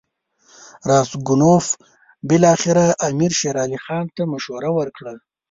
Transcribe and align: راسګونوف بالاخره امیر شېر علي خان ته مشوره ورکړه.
راسګونوف 0.89 1.65
بالاخره 2.27 2.85
امیر 3.07 3.31
شېر 3.39 3.55
علي 3.63 3.79
خان 3.85 4.05
ته 4.15 4.21
مشوره 4.31 4.69
ورکړه. 4.77 5.13